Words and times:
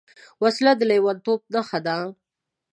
وسله 0.43 0.73
د 0.79 0.81
لېونتوب 0.89 1.39
نښه 1.53 1.79
ده 1.85 1.97